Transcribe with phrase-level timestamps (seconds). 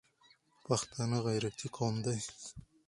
[0.65, 2.17] پښتانه غیرتي قوم دي